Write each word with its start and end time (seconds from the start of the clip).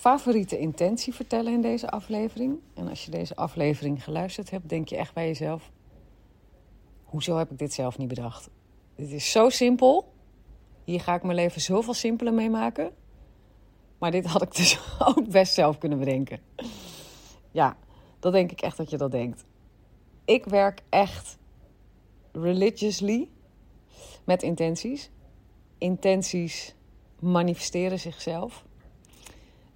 favoriete 0.00 0.58
intentie 0.58 1.14
vertellen 1.14 1.52
in 1.52 1.60
deze 1.60 1.90
aflevering. 1.90 2.58
En 2.74 2.88
als 2.88 3.04
je 3.04 3.10
deze 3.10 3.36
aflevering 3.36 4.04
geluisterd 4.04 4.50
hebt, 4.50 4.68
denk 4.68 4.88
je 4.88 4.96
echt 4.96 5.14
bij 5.14 5.26
jezelf: 5.26 5.70
hoezo 7.04 7.36
heb 7.36 7.50
ik 7.50 7.58
dit 7.58 7.72
zelf 7.72 7.98
niet 7.98 8.08
bedacht? 8.08 8.50
Dit 8.94 9.10
is 9.10 9.30
zo 9.30 9.48
simpel. 9.48 10.12
Hier 10.84 11.00
ga 11.00 11.14
ik 11.14 11.22
mijn 11.22 11.34
leven 11.34 11.60
zoveel 11.60 11.94
simpeler 11.94 12.34
mee 12.34 12.50
maken. 12.50 12.92
Maar 13.98 14.10
dit 14.10 14.26
had 14.26 14.42
ik 14.42 14.54
dus 14.56 14.80
ook 15.16 15.28
best 15.28 15.54
zelf 15.54 15.78
kunnen 15.78 15.98
bedenken. 15.98 16.40
Ja, 17.50 17.76
dat 18.18 18.32
denk 18.32 18.50
ik 18.50 18.60
echt 18.60 18.76
dat 18.76 18.90
je 18.90 18.96
dat 18.96 19.10
denkt. 19.10 19.44
Ik 20.24 20.44
werk 20.44 20.80
echt 20.88 21.38
religiously 22.32 23.28
met 24.24 24.42
intenties. 24.42 25.10
Intenties 25.78 26.74
manifesteren 27.18 27.98
zichzelf. 27.98 28.64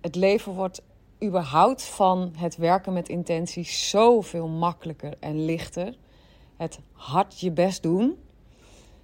Het 0.04 0.14
leven 0.14 0.52
wordt 0.52 0.82
überhaupt 1.22 1.82
van 1.82 2.32
het 2.36 2.56
werken 2.56 2.92
met 2.92 3.08
intenties 3.08 3.90
zoveel 3.90 4.48
makkelijker 4.48 5.16
en 5.20 5.44
lichter. 5.44 5.96
Het 6.56 6.78
hard 6.92 7.40
je 7.40 7.50
best 7.50 7.82
doen, 7.82 8.18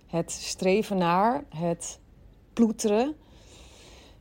het 0.06 0.30
streven 0.30 0.96
naar, 0.98 1.44
het 1.48 2.00
ploeteren, 2.52 3.16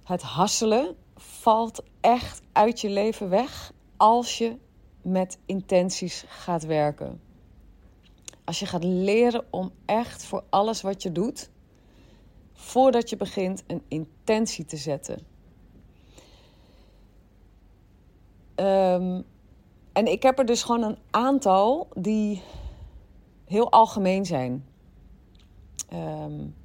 het 0.03 0.21
hasselen 0.21 0.95
valt 1.15 1.83
echt 2.01 2.41
uit 2.51 2.81
je 2.81 2.89
leven 2.89 3.29
weg 3.29 3.73
als 3.97 4.37
je 4.37 4.57
met 5.01 5.37
intenties 5.45 6.25
gaat 6.27 6.63
werken. 6.65 7.21
Als 8.43 8.59
je 8.59 8.65
gaat 8.65 8.83
leren 8.83 9.45
om 9.49 9.71
echt 9.85 10.23
voor 10.25 10.43
alles 10.49 10.81
wat 10.81 11.03
je 11.03 11.11
doet, 11.11 11.49
voordat 12.53 13.09
je 13.09 13.17
begint, 13.17 13.63
een 13.67 13.83
intentie 13.87 14.65
te 14.65 14.77
zetten. 14.77 15.37
Um, 18.93 19.23
en 19.93 20.07
ik 20.07 20.23
heb 20.23 20.39
er 20.39 20.45
dus 20.45 20.63
gewoon 20.63 20.83
een 20.83 20.97
aantal 21.09 21.87
die 21.93 22.41
heel 23.45 23.71
algemeen 23.71 24.25
zijn. 24.25 24.65
Um, 25.93 26.55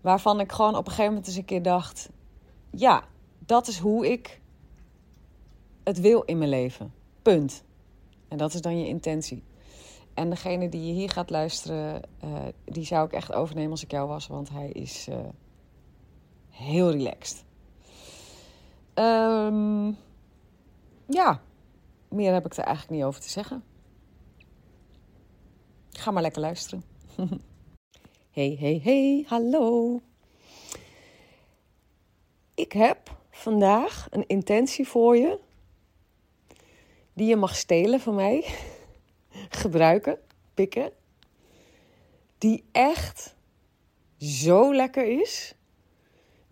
waarvan 0.00 0.40
ik 0.40 0.52
gewoon 0.52 0.76
op 0.76 0.84
een 0.84 0.90
gegeven 0.90 1.10
moment 1.10 1.26
eens 1.26 1.36
een 1.36 1.44
keer 1.44 1.62
dacht: 1.62 2.10
ja, 2.70 3.04
dat 3.38 3.66
is 3.66 3.78
hoe 3.78 4.10
ik 4.12 4.40
het 5.84 6.00
wil 6.00 6.22
in 6.22 6.38
mijn 6.38 6.50
leven. 6.50 6.92
Punt. 7.22 7.64
En 8.28 8.38
dat 8.38 8.54
is 8.54 8.60
dan 8.60 8.78
je 8.78 8.88
intentie. 8.88 9.42
En 10.14 10.30
degene 10.30 10.68
die 10.68 10.86
je 10.86 10.92
hier 10.92 11.10
gaat 11.10 11.30
luisteren, 11.30 12.02
uh, 12.24 12.30
die 12.64 12.84
zou 12.84 13.06
ik 13.06 13.12
echt 13.12 13.32
overnemen 13.32 13.70
als 13.70 13.82
ik 13.82 13.90
jou 13.90 14.08
was, 14.08 14.26
want 14.26 14.50
hij 14.50 14.68
is 14.68 15.08
uh, 15.08 15.16
heel 16.50 16.90
relaxed. 16.90 17.44
Um, 18.94 19.96
ja, 21.06 21.42
meer 22.08 22.32
heb 22.32 22.46
ik 22.46 22.56
er 22.56 22.64
eigenlijk 22.64 22.96
niet 22.96 23.04
over 23.04 23.20
te 23.20 23.30
zeggen. 23.30 23.64
Ga 25.90 26.10
maar 26.10 26.22
lekker 26.22 26.40
luisteren. 26.40 26.84
hey, 28.30 28.56
hey, 28.60 28.80
hey, 28.82 29.24
hallo. 29.28 30.00
Ik 32.54 32.72
heb 32.72 33.16
vandaag 33.30 34.06
een 34.10 34.26
intentie 34.26 34.88
voor 34.88 35.16
je. 35.16 35.38
Die 37.12 37.28
je 37.28 37.36
mag 37.36 37.56
stelen 37.56 38.00
van 38.00 38.14
mij. 38.14 38.44
Gebruiken, 39.62 40.18
pikken. 40.54 40.92
Die 42.38 42.64
echt 42.72 43.34
zo 44.18 44.74
lekker 44.74 45.20
is. 45.20 45.54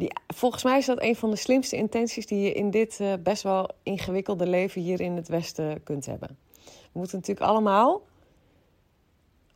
Die, 0.01 0.13
volgens 0.27 0.63
mij 0.63 0.79
is 0.79 0.87
dat 0.87 1.03
een 1.03 1.17
van 1.17 1.31
de 1.31 1.37
slimste 1.37 1.77
intenties 1.77 2.27
die 2.27 2.41
je 2.41 2.53
in 2.53 2.71
dit 2.71 2.99
uh, 3.01 3.13
best 3.23 3.43
wel 3.43 3.71
ingewikkelde 3.83 4.47
leven 4.47 4.83
hier 4.83 5.01
in 5.01 5.17
het 5.17 5.29
Westen 5.29 5.83
kunt 5.83 6.07
hebben. 6.07 6.39
We 6.65 6.99
moeten 6.99 7.19
natuurlijk 7.19 7.47
allemaal 7.47 8.03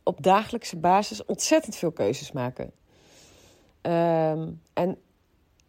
op 0.03 0.23
dagelijkse 0.23 0.77
basis 0.77 1.25
ontzettend 1.25 1.75
veel 1.75 1.91
keuzes 1.91 2.31
maken. 2.31 2.71
Um, 3.81 4.61
en, 4.73 4.97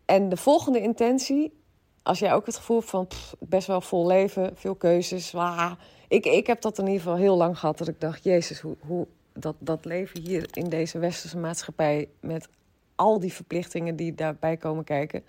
en 0.05 0.29
de 0.29 0.37
volgende 0.37 0.81
intentie, 0.81 1.61
als 2.03 2.19
jij 2.19 2.35
ook 2.35 2.47
het 2.47 2.57
gevoel 2.57 2.79
hebt 2.79 2.91
van 2.91 3.09
best 3.39 3.67
wel 3.67 3.81
vol 3.81 4.07
leven, 4.07 4.57
veel 4.57 4.75
keuzes. 4.75 5.31
Wah, 5.31 5.73
ik, 6.09 6.27
ik 6.27 6.47
heb 6.47 6.61
dat 6.61 6.79
in 6.79 6.87
ieder 6.87 7.01
geval 7.01 7.17
heel 7.17 7.37
lang 7.37 7.59
gehad. 7.59 7.79
Dat 7.79 7.89
ik 7.89 8.01
dacht, 8.01 8.25
Jezus, 8.25 8.61
hoe, 8.61 8.77
hoe 8.87 9.07
dat, 9.33 9.57
dat 9.59 9.85
leven 9.85 10.21
hier 10.21 10.49
in 10.53 10.69
deze 10.69 10.99
westerse 10.99 11.39
maatschappij 11.39 12.09
met 12.21 12.49
al 12.97 13.21
die 13.21 13.33
verplichtingen 13.33 13.97
die 13.97 14.15
daarbij 14.15 14.57
komen 14.57 14.84
kijken. 14.84 15.25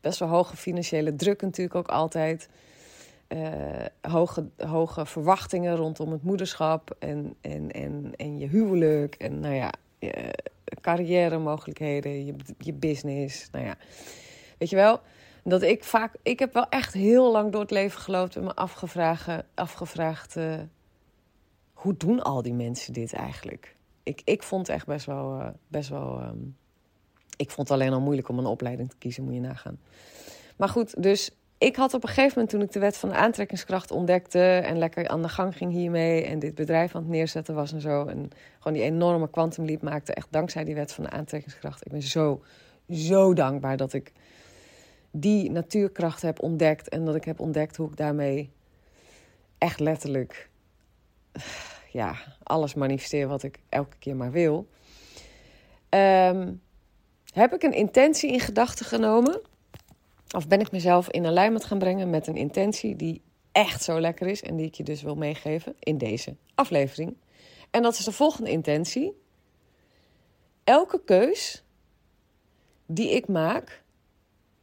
Best 0.00 0.18
wel 0.18 0.28
hoge 0.28 0.56
financiële 0.56 1.14
druk 1.16 1.42
natuurlijk 1.42 1.76
ook 1.76 1.88
altijd. 1.88 2.48
Uh, 3.28 3.84
hoge, 4.00 4.48
hoge 4.56 5.06
verwachtingen 5.06 5.76
rondom 5.76 6.12
het 6.12 6.22
moederschap 6.22 6.96
en, 6.98 7.34
en, 7.40 7.70
en, 7.70 8.12
en 8.16 8.38
je 8.38 8.46
huwelijk. 8.46 9.14
En 9.14 9.40
nou 9.40 9.54
ja, 9.54 9.72
je 9.98 10.34
carrière 10.80 11.38
mogelijkheden, 11.38 12.24
je, 12.24 12.34
je 12.58 12.72
business. 12.72 13.50
Nou 13.50 13.64
ja, 13.64 13.76
weet 14.58 14.70
je 14.70 14.76
wel, 14.76 15.00
dat 15.44 15.62
ik 15.62 15.84
vaak... 15.84 16.14
Ik 16.22 16.38
heb 16.38 16.52
wel 16.52 16.68
echt 16.68 16.92
heel 16.92 17.32
lang 17.32 17.52
door 17.52 17.60
het 17.60 17.70
leven 17.70 18.00
geloofd 18.00 18.36
en 18.36 18.44
me 18.44 18.54
afgevraagd... 18.54 19.44
afgevraagd 19.54 20.36
uh, 20.36 20.54
hoe 21.72 21.96
doen 21.96 22.22
al 22.22 22.42
die 22.42 22.54
mensen 22.54 22.92
dit 22.92 23.12
eigenlijk? 23.12 23.76
Ik, 24.02 24.22
ik 24.24 24.42
vond 24.42 24.66
het 24.66 24.76
echt 24.76 24.86
best 24.86 25.06
wel, 25.06 25.40
uh, 25.40 25.48
best 25.68 25.88
wel 25.88 26.22
um, 26.22 26.56
ik 27.36 27.50
vond 27.50 27.68
het 27.68 27.78
alleen 27.78 27.92
al 27.92 28.00
moeilijk 28.00 28.28
om 28.28 28.38
een 28.38 28.46
opleiding 28.46 28.90
te 28.90 28.96
kiezen, 28.98 29.24
moet 29.24 29.34
je 29.34 29.40
nagaan. 29.40 29.78
Maar 30.56 30.68
goed, 30.68 31.02
dus 31.02 31.30
ik 31.58 31.76
had 31.76 31.94
op 31.94 32.02
een 32.02 32.08
gegeven 32.08 32.32
moment 32.34 32.50
toen 32.50 32.62
ik 32.62 32.72
de 32.72 32.78
wet 32.78 32.96
van 32.96 33.08
de 33.08 33.14
aantrekkingskracht 33.14 33.90
ontdekte 33.90 34.40
en 34.40 34.78
lekker 34.78 35.08
aan 35.08 35.22
de 35.22 35.28
gang 35.28 35.56
ging 35.56 35.72
hiermee 35.72 36.24
en 36.24 36.38
dit 36.38 36.54
bedrijf 36.54 36.94
aan 36.94 37.02
het 37.02 37.10
neerzetten 37.10 37.54
was 37.54 37.72
en 37.72 37.80
zo. 37.80 38.06
En 38.06 38.30
gewoon 38.58 38.72
die 38.72 38.82
enorme 38.82 39.30
kwantumliep 39.30 39.82
maakte, 39.82 40.14
echt 40.14 40.28
dankzij 40.30 40.64
die 40.64 40.74
wet 40.74 40.92
van 40.92 41.04
de 41.04 41.10
aantrekkingskracht. 41.10 41.86
Ik 41.86 41.92
ben 41.92 42.02
zo, 42.02 42.42
zo 42.90 43.34
dankbaar 43.34 43.76
dat 43.76 43.92
ik 43.92 44.12
die 45.10 45.50
natuurkracht 45.50 46.22
heb 46.22 46.42
ontdekt 46.42 46.88
en 46.88 47.04
dat 47.04 47.14
ik 47.14 47.24
heb 47.24 47.40
ontdekt 47.40 47.76
hoe 47.76 47.88
ik 47.88 47.96
daarmee 47.96 48.50
echt 49.58 49.80
letterlijk 49.80 50.48
ja, 51.92 52.16
alles 52.42 52.74
manifesteer 52.74 53.28
wat 53.28 53.42
ik 53.42 53.58
elke 53.68 53.96
keer 53.98 54.16
maar 54.16 54.30
wil. 54.30 54.68
Um, 55.90 56.60
heb 57.36 57.54
ik 57.54 57.62
een 57.62 57.72
intentie 57.72 58.32
in 58.32 58.40
gedachten 58.40 58.86
genomen? 58.86 59.40
Of 60.36 60.48
ben 60.48 60.60
ik 60.60 60.70
mezelf 60.70 61.10
in 61.10 61.26
alignment 61.26 61.64
gaan 61.64 61.78
brengen 61.78 62.10
met 62.10 62.26
een 62.26 62.36
intentie 62.36 62.96
die 62.96 63.22
echt 63.52 63.82
zo 63.82 64.00
lekker 64.00 64.26
is 64.26 64.42
en 64.42 64.56
die 64.56 64.66
ik 64.66 64.74
je 64.74 64.82
dus 64.82 65.02
wil 65.02 65.14
meegeven 65.14 65.76
in 65.78 65.98
deze 65.98 66.36
aflevering? 66.54 67.16
En 67.70 67.82
dat 67.82 67.98
is 67.98 68.04
de 68.04 68.12
volgende 68.12 68.50
intentie. 68.50 69.22
Elke 70.64 71.04
keus 71.04 71.64
die 72.86 73.10
ik 73.10 73.28
maak 73.28 73.82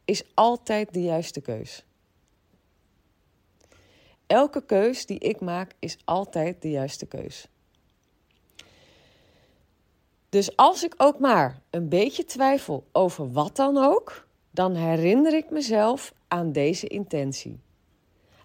is 0.04 0.22
altijd 0.34 0.94
de 0.94 1.02
juiste 1.02 1.40
keus. 1.40 1.84
Elke 4.26 4.64
keus 4.64 5.06
die 5.06 5.18
ik 5.18 5.40
maak 5.40 5.72
is 5.78 5.98
altijd 6.04 6.62
de 6.62 6.70
juiste 6.70 7.06
keus. 7.06 7.48
Dus 10.34 10.56
als 10.56 10.84
ik 10.84 10.94
ook 10.96 11.18
maar 11.18 11.60
een 11.70 11.88
beetje 11.88 12.24
twijfel 12.24 12.86
over 12.92 13.32
wat 13.32 13.56
dan 13.56 13.76
ook, 13.76 14.26
dan 14.50 14.74
herinner 14.74 15.34
ik 15.34 15.50
mezelf 15.50 16.14
aan 16.28 16.52
deze 16.52 16.86
intentie. 16.86 17.60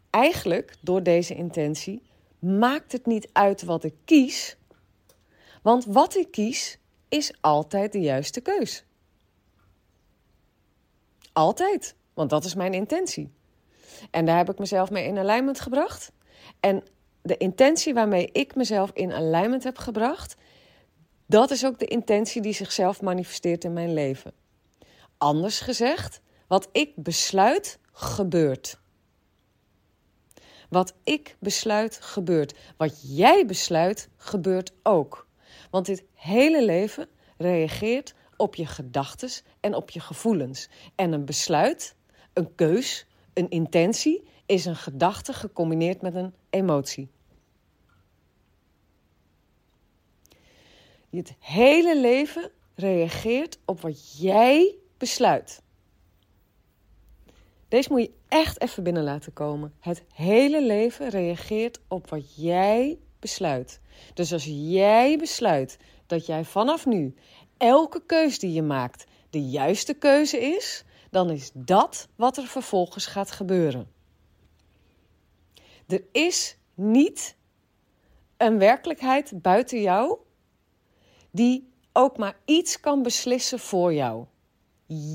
Eigenlijk, 0.10 0.76
door 0.82 1.04
deze 1.04 1.36
intentie, 1.36 2.02
maakt 2.40 2.92
het 2.92 3.06
niet 3.06 3.30
uit 3.32 3.64
wat 3.64 3.84
ik 3.84 3.94
kies, 4.06 4.58
want 5.62 5.86
wat 5.86 6.16
ik 6.16 6.32
kies 6.32 6.78
is 7.08 7.34
altijd 7.42 7.92
de 7.92 8.02
juiste 8.02 8.42
keus. 8.42 8.86
Altijd, 11.34 11.96
want 12.14 12.30
dat 12.30 12.46
is 12.46 12.56
mijn 12.56 12.74
intentie. 12.74 13.32
En 14.12 14.26
daar 14.26 14.38
heb 14.38 14.50
ik 14.50 14.60
mezelf 14.60 14.90
mee 14.90 15.06
in 15.06 15.18
alignment 15.18 15.60
gebracht. 15.60 16.12
En 16.60 16.84
de 17.22 17.38
intentie 17.38 17.94
waarmee 17.94 18.30
ik 18.32 18.56
mezelf 18.56 18.92
in 18.94 19.14
alignment 19.14 19.64
heb 19.64 19.78
gebracht, 19.78 20.38
dat 21.30 21.52
is 21.52 21.66
ook 21.66 21.80
de 21.80 21.86
intentie 21.86 22.42
die 22.42 22.54
zichzelf 22.54 23.02
manifesteert 23.02 23.64
in 23.64 23.74
mijn 23.74 23.94
leven. 23.94 24.34
Anders 25.18 25.60
gezegd, 25.60 26.22
wat 26.48 26.70
ik 26.72 26.92
besluit, 26.96 27.80
gebeurt. 27.92 28.80
Wat 30.70 30.94
ik 31.04 31.36
besluit, 31.40 32.00
gebeurt. 32.02 32.56
Wat 32.78 33.18
jij 33.18 33.46
besluit, 33.46 34.10
gebeurt 34.18 34.72
ook. 34.84 35.28
Want 35.72 35.86
dit 35.86 36.04
hele 36.14 36.66
leven 36.66 37.08
reageert 37.38 38.14
op 38.38 38.56
je 38.56 38.66
gedachten 38.66 39.30
en 39.60 39.76
op 39.76 39.90
je 39.90 40.00
gevoelens. 40.00 40.70
En 40.96 41.12
een 41.12 41.26
besluit, 41.26 41.96
een 42.34 42.56
keus, 42.56 43.06
een 43.34 43.50
intentie 43.50 44.28
is 44.46 44.66
een 44.66 44.76
gedachte 44.76 45.34
gecombineerd 45.34 46.02
met 46.02 46.16
een 46.16 46.34
emotie. 46.50 47.10
Het 51.10 51.34
hele 51.40 52.00
leven 52.00 52.52
reageert 52.76 53.60
op 53.66 53.82
wat 53.82 54.20
jij 54.20 54.76
besluit. 54.98 55.62
Deze 57.68 57.92
moet 57.92 58.02
je 58.02 58.14
echt 58.28 58.62
even 58.62 58.84
binnen 58.84 59.04
laten 59.04 59.34
komen. 59.34 59.74
Het 59.80 60.04
hele 60.14 60.64
leven 60.64 61.10
reageert 61.10 61.80
op 61.88 62.10
wat 62.10 62.36
jij 62.36 63.00
besluit. 63.20 63.80
Dus 64.14 64.34
als 64.34 64.46
jij 64.46 65.18
besluit 65.18 65.78
dat 66.06 66.26
jij 66.26 66.46
vanaf 66.46 66.86
nu 66.86 67.16
elke 67.58 68.02
keus 68.06 68.40
die 68.40 68.54
je 68.54 68.62
maakt 68.62 69.06
de 69.30 69.50
juiste 69.50 69.94
keuze 69.94 70.40
is, 70.40 70.84
dan 71.10 71.30
is 71.30 71.52
dat 71.54 72.08
wat 72.16 72.38
er 72.38 72.48
vervolgens 72.48 73.06
gaat 73.06 73.32
gebeuren. 73.32 73.92
Er 75.88 76.04
is 76.12 76.58
niet 76.74 77.36
een 78.38 78.58
werkelijkheid 78.58 79.42
buiten 79.42 79.82
jou 79.82 80.18
die 81.40 81.72
ook 81.94 82.18
maar 82.18 82.38
iets 82.46 82.80
kan 82.80 83.04
beslissen 83.04 83.60
voor 83.60 83.94
jou. 83.94 84.26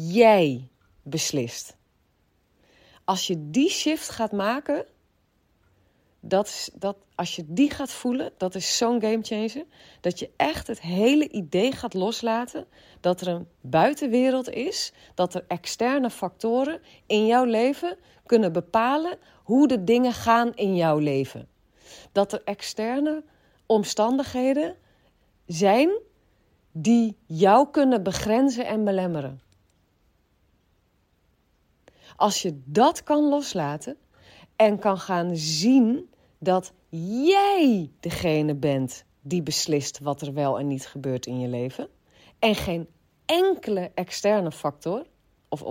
Jij 0.08 0.68
beslist. 1.02 1.76
Als 3.04 3.26
je 3.26 3.50
die 3.50 3.70
shift 3.70 4.08
gaat 4.08 4.32
maken, 4.32 4.86
dat 6.20 6.46
is, 6.46 6.70
dat, 6.74 6.96
als 7.14 7.36
je 7.36 7.44
die 7.46 7.70
gaat 7.70 7.90
voelen, 7.90 8.32
dat 8.36 8.54
is 8.54 8.76
zo'n 8.76 9.00
gamechanger. 9.00 9.64
Dat 10.00 10.18
je 10.18 10.30
echt 10.36 10.66
het 10.66 10.80
hele 10.80 11.28
idee 11.28 11.72
gaat 11.72 11.94
loslaten 11.94 12.66
dat 13.00 13.20
er 13.20 13.28
een 13.28 13.48
buitenwereld 13.60 14.48
is, 14.48 14.92
dat 15.14 15.34
er 15.34 15.44
externe 15.48 16.10
factoren 16.10 16.80
in 17.06 17.26
jouw 17.26 17.44
leven 17.44 17.98
kunnen 18.26 18.52
bepalen 18.52 19.18
hoe 19.42 19.68
de 19.68 19.84
dingen 19.84 20.12
gaan 20.12 20.54
in 20.54 20.76
jouw 20.76 20.98
leven. 20.98 21.48
Dat 22.12 22.32
er 22.32 22.42
externe 22.44 23.24
omstandigheden 23.66 24.76
zijn 25.46 25.90
die 26.76 27.16
jou 27.26 27.70
kunnen 27.70 28.02
begrenzen 28.02 28.66
en 28.66 28.84
belemmeren. 28.84 29.40
Als 32.16 32.42
je 32.42 32.60
dat 32.64 33.02
kan 33.02 33.28
loslaten 33.28 33.96
en 34.56 34.78
kan 34.78 34.98
gaan 34.98 35.36
zien 35.36 36.10
dat 36.38 36.72
jij 37.30 37.90
degene 38.00 38.54
bent 38.54 39.04
die 39.20 39.42
beslist 39.42 39.98
wat 39.98 40.20
er 40.22 40.32
wel 40.32 40.58
en 40.58 40.66
niet 40.66 40.86
gebeurt 40.86 41.26
in 41.26 41.40
je 41.40 41.48
leven. 41.48 41.88
En 42.38 42.54
geen 42.54 42.88
enkele 43.24 43.90
externe 43.94 44.52
factor 44.52 45.06
of 45.48 45.62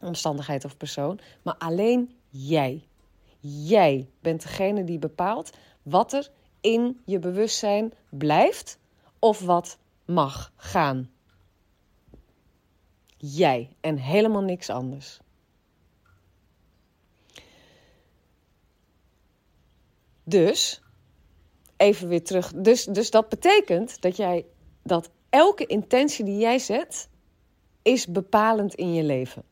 omstandigheid 0.00 0.64
of 0.64 0.76
persoon, 0.76 1.18
maar 1.42 1.56
alleen 1.58 2.16
jij. 2.28 2.86
Jij 3.40 4.08
bent 4.20 4.42
degene 4.42 4.84
die 4.84 4.98
bepaalt 4.98 5.50
wat 5.82 6.12
er 6.12 6.30
in 6.60 7.00
je 7.04 7.18
bewustzijn 7.18 7.92
blijft 8.10 8.78
of 9.18 9.40
wat 9.40 9.78
mag 10.04 10.52
gaan. 10.56 11.10
Jij 13.16 13.76
en 13.80 13.96
helemaal 13.96 14.42
niks 14.42 14.70
anders. 14.70 15.20
Dus, 20.24 20.82
even 21.76 22.08
weer 22.08 22.24
terug. 22.24 22.52
Dus, 22.52 22.84
dus 22.84 23.10
dat 23.10 23.28
betekent 23.28 24.00
dat 24.00 24.16
jij 24.16 24.46
dat 24.82 25.10
elke 25.28 25.66
intentie 25.66 26.24
die 26.24 26.38
jij 26.38 26.58
zet, 26.58 27.08
is 27.82 28.06
bepalend 28.06 28.74
in 28.74 28.94
je 28.94 29.02
leven. 29.02 29.42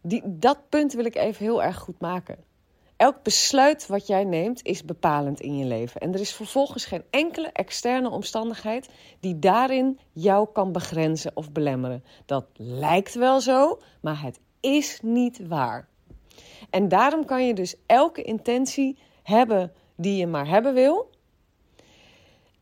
Die, 0.00 0.22
dat 0.24 0.68
punt 0.68 0.92
wil 0.92 1.04
ik 1.04 1.16
even 1.16 1.44
heel 1.44 1.62
erg 1.62 1.76
goed 1.76 2.00
maken. 2.00 2.38
Elk 2.96 3.22
besluit 3.22 3.86
wat 3.86 4.06
jij 4.06 4.24
neemt 4.24 4.62
is 4.62 4.84
bepalend 4.84 5.40
in 5.40 5.58
je 5.58 5.64
leven. 5.64 6.00
En 6.00 6.14
er 6.14 6.20
is 6.20 6.32
vervolgens 6.32 6.84
geen 6.84 7.04
enkele 7.10 7.48
externe 7.52 8.10
omstandigheid 8.10 8.88
die 9.20 9.38
daarin 9.38 9.98
jou 10.12 10.48
kan 10.52 10.72
begrenzen 10.72 11.30
of 11.34 11.52
belemmeren. 11.52 12.04
Dat 12.26 12.46
lijkt 12.56 13.14
wel 13.14 13.40
zo, 13.40 13.80
maar 14.00 14.22
het 14.22 14.40
is 14.60 15.00
niet 15.02 15.46
waar. 15.46 15.88
En 16.70 16.88
daarom 16.88 17.24
kan 17.24 17.46
je 17.46 17.54
dus 17.54 17.74
elke 17.86 18.22
intentie 18.22 18.98
hebben 19.22 19.72
die 19.96 20.16
je 20.16 20.26
maar 20.26 20.48
hebben 20.48 20.74
wil. 20.74 21.10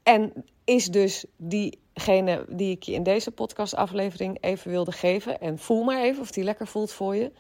En 0.02 0.32
is 0.64 0.86
dus 0.86 1.24
diegene 1.36 2.44
die 2.48 2.70
ik 2.70 2.82
je 2.82 2.92
in 2.92 3.02
deze 3.02 3.30
podcastaflevering 3.30 4.38
even 4.40 4.70
wilde 4.70 4.92
geven, 4.92 5.40
en 5.40 5.58
voel 5.58 5.84
maar 5.84 6.02
even 6.02 6.22
of 6.22 6.30
die 6.30 6.44
lekker 6.44 6.66
voelt 6.66 6.92
voor 6.92 7.16
je, 7.16 7.32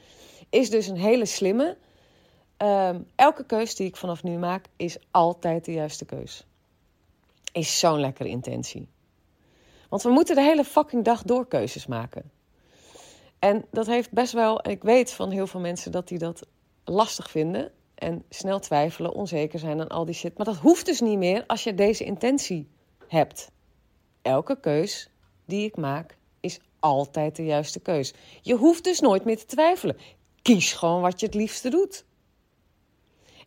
is 0.50 0.70
dus 0.70 0.86
een 0.86 0.96
hele 0.96 1.26
slimme. 1.26 1.76
Ehm, 2.56 3.00
elke 3.14 3.44
keus 3.44 3.74
die 3.74 3.86
ik 3.86 3.96
vanaf 3.96 4.22
nu 4.22 4.38
maak, 4.38 4.66
is 4.76 4.98
altijd 5.10 5.64
de 5.64 5.72
juiste 5.72 6.04
keus. 6.04 6.46
Is 7.52 7.78
zo'n 7.78 8.00
lekkere 8.00 8.28
intentie. 8.28 8.88
Want 9.88 10.02
we 10.02 10.10
moeten 10.10 10.34
de 10.34 10.42
hele 10.42 10.64
fucking 10.64 11.04
dag 11.04 11.22
door 11.22 11.48
keuzes 11.48 11.86
maken. 11.86 12.30
En 13.38 13.64
dat 13.70 13.86
heeft 13.86 14.10
best 14.10 14.32
wel, 14.32 14.60
en 14.60 14.70
ik 14.70 14.82
weet 14.82 15.12
van 15.12 15.30
heel 15.30 15.46
veel 15.46 15.60
mensen 15.60 15.92
dat 15.92 16.08
die 16.08 16.18
dat 16.18 16.46
lastig 16.84 17.30
vinden 17.30 17.72
en 17.94 18.24
snel 18.28 18.60
twijfelen, 18.60 19.14
onzeker 19.14 19.58
zijn 19.58 19.80
en 19.80 19.88
al 19.88 20.04
die 20.04 20.14
shit. 20.14 20.36
Maar 20.36 20.46
dat 20.46 20.56
hoeft 20.56 20.86
dus 20.86 21.00
niet 21.00 21.18
meer 21.18 21.44
als 21.46 21.64
je 21.64 21.74
deze 21.74 22.04
intentie 22.04 22.68
hebt. 23.08 23.50
Elke 24.22 24.60
keus 24.60 25.10
die 25.44 25.64
ik 25.64 25.76
maak 25.76 26.16
is 26.40 26.60
altijd 26.80 27.36
de 27.36 27.44
juiste 27.44 27.80
keus. 27.80 28.14
Je 28.42 28.54
hoeft 28.54 28.84
dus 28.84 29.00
nooit 29.00 29.24
meer 29.24 29.38
te 29.38 29.46
twijfelen. 29.46 29.96
Kies 30.42 30.72
gewoon 30.72 31.00
wat 31.00 31.20
je 31.20 31.26
het 31.26 31.34
liefste 31.34 31.70
doet. 31.70 32.04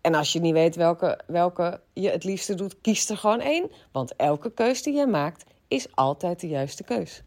En 0.07 0.15
als 0.15 0.33
je 0.33 0.39
niet 0.39 0.53
weet 0.53 0.75
welke, 0.75 1.19
welke 1.25 1.81
je 1.93 2.09
het 2.09 2.23
liefste 2.23 2.55
doet, 2.55 2.81
kies 2.81 3.09
er 3.09 3.17
gewoon 3.17 3.39
één. 3.39 3.71
Want 3.91 4.15
elke 4.15 4.51
keus 4.51 4.83
die 4.83 4.93
jij 4.93 5.07
maakt 5.07 5.43
is 5.67 5.95
altijd 5.95 6.39
de 6.39 6.47
juiste 6.47 6.83
keus. 6.83 7.23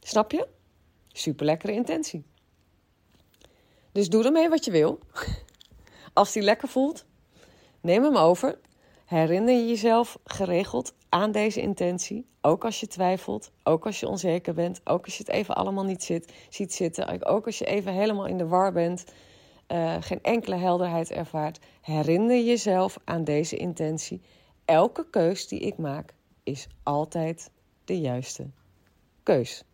Snap 0.00 0.32
je? 0.32 0.48
Super 1.08 1.44
lekkere 1.46 1.72
intentie. 1.72 2.24
Dus 3.92 4.08
doe 4.08 4.24
ermee 4.24 4.48
wat 4.48 4.64
je 4.64 4.70
wil. 4.70 4.98
Als 6.12 6.32
die 6.32 6.42
lekker 6.42 6.68
voelt, 6.68 7.04
neem 7.80 8.02
hem 8.02 8.16
over. 8.16 8.58
Herinner 9.04 9.54
je 9.54 9.66
jezelf 9.66 10.18
geregeld 10.24 10.94
aan 11.08 11.32
deze 11.32 11.60
intentie. 11.60 12.26
Ook 12.40 12.64
als 12.64 12.80
je 12.80 12.86
twijfelt, 12.86 13.50
ook 13.62 13.86
als 13.86 14.00
je 14.00 14.08
onzeker 14.08 14.54
bent, 14.54 14.80
ook 14.84 15.04
als 15.04 15.16
je 15.16 15.24
het 15.26 15.32
even 15.32 15.54
allemaal 15.54 15.84
niet 15.84 16.02
zit, 16.02 16.32
ziet 16.48 16.74
zitten. 16.74 17.26
Ook 17.26 17.46
als 17.46 17.58
je 17.58 17.64
even 17.64 17.92
helemaal 17.92 18.26
in 18.26 18.38
de 18.38 18.46
war 18.46 18.72
bent, 18.72 19.04
uh, 19.72 19.96
geen 20.00 20.22
enkele 20.22 20.56
helderheid 20.56 21.10
ervaart. 21.10 21.58
Herinner 21.80 22.44
jezelf 22.44 22.98
aan 23.04 23.24
deze 23.24 23.56
intentie. 23.56 24.20
Elke 24.64 25.06
keus 25.10 25.48
die 25.48 25.60
ik 25.60 25.78
maak 25.78 26.14
is 26.42 26.68
altijd 26.82 27.50
de 27.84 28.00
juiste 28.00 28.46
keus. 29.22 29.64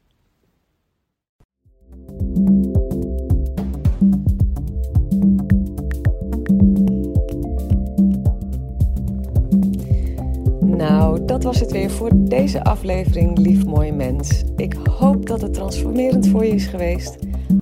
Nou, 10.61 11.25
dat 11.25 11.43
was 11.43 11.61
het 11.61 11.71
weer 11.71 11.91
voor 11.91 12.11
deze 12.15 12.65
aflevering, 12.65 13.39
lief 13.39 13.65
mooi 13.65 13.93
mens. 13.93 14.43
Ik 14.57 14.73
hoop 14.73 15.27
dat 15.27 15.41
het 15.41 15.53
transformerend 15.55 16.29
voor 16.29 16.45
je 16.45 16.53
is 16.53 16.67
geweest. 16.67 17.17